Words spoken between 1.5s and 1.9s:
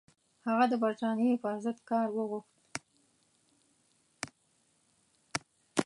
ضد